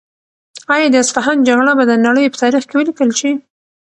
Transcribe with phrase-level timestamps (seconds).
[0.73, 3.31] آیا د اصفهان جګړه به د نړۍ په تاریخ کې ولیکل شي؟